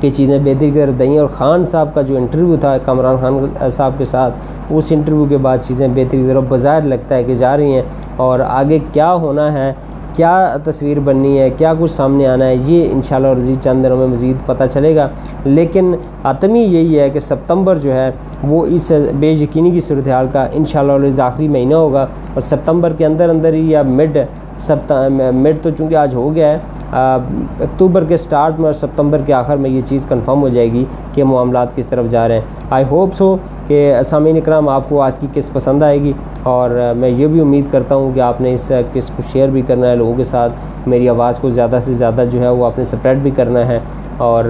کہ 0.00 0.10
چیزیں 0.10 0.38
بہتری 0.38 0.70
کی 0.70 0.78
طرف 0.78 0.98
دیں 0.98 1.18
اور 1.18 1.28
خان 1.36 1.64
صاحب 1.64 1.94
کا 1.94 2.02
جو 2.02 2.16
انٹرویو 2.16 2.56
تھا، 2.60 2.78
کامران 2.78 3.16
خان 3.20 3.70
صاحب 3.70 3.92
کے 3.98 4.04
ساتھ، 4.04 4.34
اس 4.70 4.86
انٹرویو 4.90 5.24
کے 5.24 5.36
بعد 5.36 5.58
چیزیں 5.62 5.88
بہتری 5.88 6.22
کی 6.22 6.28
طرف 6.28 6.44
بظاہر 6.48 6.82
لگتا 6.82 7.14
ہے 7.14 7.24
کہ 7.24 7.34
جا 7.34 7.56
رہی 7.56 7.74
ہیں۔ 7.74 7.82
اور 8.16 8.40
آگے 8.40 8.78
کیا 8.92 9.14
ہونا 9.14 9.52
ہے، 9.52 9.72
کیا 10.14 10.56
تصویر 10.64 11.00
بننی 11.00 11.38
ہے، 11.38 11.50
کیا 11.50 11.74
کچھ 11.78 11.90
سامنے 11.90 12.26
آنا 12.26 12.46
ہے، 12.46 12.56
یہ 12.64 12.88
انشاءاللہ 12.92 13.28
اور 13.28 13.36
جی، 13.36 13.54
چند 13.60 13.84
دنوں 13.84 13.96
میں 13.96 14.06
مزید 14.06 14.46
پتہ 14.46 14.64
چلے 14.70 14.96
گا۔ 14.96 15.08
لیکن 15.44 15.94
آتمی 16.22 16.60
یہی 16.60 17.00
ہے 17.00 17.10
کہ 17.10 17.20
ستمبر 17.20 17.76
جو 17.76 17.92
ہے، 17.92 18.10
وہ 18.42 18.66
اس 18.66 18.92
بے 19.20 19.30
یقینی 19.30 19.70
کی 19.70 19.80
صورتحال 19.80 20.26
کا 20.32 20.46
انشاءاللہ 20.52 20.92
اور 20.92 21.20
آخری 21.20 21.48
مہینہ 21.48 21.74
ہوگا۔ 21.74 22.02
اور 22.02 22.40
ستمبر 22.40 22.92
کے 22.92 23.06
اندر 23.06 23.28
اندر 23.28 23.52
ہی 23.52 23.70
یا 23.70 23.82
مڈ 23.82 24.18
سپت 24.58 24.92
مڈ 25.34 25.56
تو 25.62 25.70
چونکہ 25.70 25.94
آج 25.94 26.14
ہو 26.14 26.34
گیا 26.34 26.50
ہے 26.50 26.58
اکتوبر 26.92 28.04
کے 28.04 28.16
سٹارٹ 28.16 28.58
میں 28.58 28.66
اور 28.66 28.72
ستمبر 28.72 29.20
کے 29.26 29.32
آخر 29.32 29.56
میں 29.56 29.70
یہ 29.70 29.80
چیز 29.80 30.06
کنفرم 30.08 30.42
ہو 30.42 30.48
جائے 30.48 30.72
گی 30.72 30.84
کہ 31.14 31.24
معاملات 31.24 31.76
کس 31.76 31.88
طرف 31.88 32.06
جا 32.10 32.26
رہے 32.28 32.34
ہیں۔ 32.34 32.64
آئی 32.70 32.84
ہوپ 32.90 33.14
سو 33.14 33.36
کہ 33.66 33.94
اسامین 33.96 34.36
اکرام 34.36 34.68
آپ 34.68 34.88
کو 34.88 35.00
آج 35.02 35.12
کی 35.20 35.26
قسط 35.34 35.52
پسند 35.52 35.82
آئے 35.82 36.00
گی 36.00 36.12
اور 36.42 36.70
میں 36.96 37.08
یہ 37.08 37.26
بھی 37.26 37.40
امید 37.40 37.72
کرتا 37.72 37.94
ہوں 37.94 38.12
کہ 38.14 38.20
آپ 38.20 38.40
نے 38.40 38.52
اس 38.52 38.70
قسط 38.92 39.10
کو 39.16 39.22
شیئر 39.32 39.48
بھی 39.48 39.62
کرنا 39.66 39.90
ہے 39.90 39.96
لوگوں 39.96 40.14
کے 40.16 40.24
ساتھ۔ 40.24 40.52
میری 40.86 41.08
آواز 41.08 41.38
کو 41.38 41.50
زیادہ 41.50 41.78
سے 41.82 41.92
زیادہ 41.92 42.24
جو 42.30 42.40
ہے 42.40 42.48
وہ 42.48 42.66
آپ 42.66 42.78
نے 42.78 42.84
سپریڈ 42.84 43.18
بھی 43.18 43.30
کرنا 43.36 43.66
ہے 43.68 43.78
اور 44.16 44.44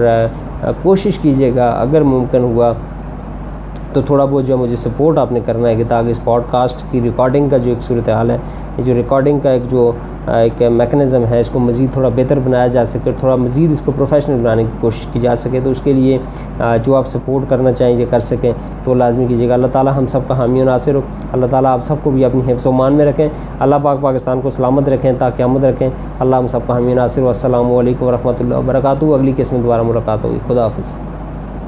کوشش 0.81 1.19
کیجیے 1.19 1.51
گا، 1.55 1.69
اگر 1.71 2.01
ممکن 2.03 2.43
ہوا 2.43 2.71
تو 3.93 4.01
تھوڑا 4.01 4.25
بہت 4.25 4.45
جو 4.45 4.55
ہے 4.55 4.59
مجھے 4.59 4.75
سپورٹ 4.75 5.17
آپ 5.17 5.31
نے 5.31 5.39
کرنا 5.45 5.69
ہے 5.69 5.75
کہ 5.75 5.83
تاکہ 5.87 6.11
اس 6.11 6.23
پوڈ 6.23 6.41
کاسٹ 6.51 6.85
کی 6.91 7.01
ریکارڈنگ 7.01 7.49
کا 7.49 7.57
جو 7.57 7.71
ایک 7.71 7.83
صورتحال 7.83 8.31
ہے، 8.31 8.37
یہ 8.77 8.83
جو 8.83 8.93
ریکارڈنگ 8.93 9.39
کا 9.39 9.49
ایک 9.49 9.71
جو 9.71 9.91
ایک 10.27 10.61
میکنزم 10.61 11.25
ہے، 11.29 11.39
اس 11.39 11.49
کو 11.49 11.59
مزید 11.59 11.93
تھوڑا 11.93 12.09
بہتر 12.09 12.39
بنایا 12.43 12.67
جا 12.67 12.85
سکے، 12.85 13.11
تھوڑا 13.19 13.35
مزید 13.35 13.71
اس 13.71 13.81
کو 13.85 13.91
پروفیشنل 13.95 14.41
بنانے 14.41 14.63
کی 14.63 14.69
کوشش 14.81 15.07
کی 15.11 15.19
جا 15.19 15.35
سکے۔ 15.35 15.59
تو 15.63 15.69
اس 15.69 15.81
کے 15.81 15.93
لیے 15.93 16.17
جو 16.83 16.95
آپ 16.95 17.07
سپورٹ 17.07 17.49
کرنا 17.49 17.71
چاہیں 17.71 17.95
یہ 17.97 18.05
کر 18.09 18.19
سکیں۔ 18.19 18.51
تو 18.83 18.93
لازمی 18.93 19.25
کیجیے 19.27 19.49
گا۔ 19.49 19.53
اللہ 19.53 19.67
تعالیٰ 19.67 19.93
ہم 19.97 20.07
سب 20.07 20.19
کا 20.27 20.37
حامی 20.37 20.61
و 20.61 20.65
ناصر 20.65 20.95
ہو۔ 20.95 21.01
اللہ 21.33 21.45
تعالیٰ 21.51 21.71
آپ 21.71 21.83
سب 21.83 21.95
کو 22.03 22.11
بھی 22.11 22.25
اپنی 22.25 22.53
حفظ 22.53 22.65
و 22.65 22.71
مان 22.71 22.93
میں 22.93 23.05
رکھیں۔ 23.05 23.29
اللہ 23.59 23.75
پاک 23.83 24.01
پاکستان 24.01 24.41
کو 24.41 24.49
سلامت 24.49 24.89
رکھیں، 24.89 25.11
تاکہ 25.19 25.43
آمد 25.43 25.63
رکھیں۔ 25.63 25.89
اللہ 26.19 26.35
ہم 26.35 26.47
سب 26.47 26.59
کا 26.67 26.73
حامی 26.73 26.91
و 26.91 26.95
ناصر 26.95 27.21
و 27.21 27.27
السلام 27.27 27.71
علیکم 27.75 28.05
و 28.05 28.11
رحمۃ 28.11 28.33
اللہ 28.39 28.55
وبرکاتہ۔ 28.55 29.05
اگلی 29.05 29.33
قسم 29.37 29.61
دوبارہ 29.61 29.81
ملاقات 29.81 30.23
ہوگی۔ 30.23 30.39
خدا 30.47 30.63
حافظ۔ 30.63 30.97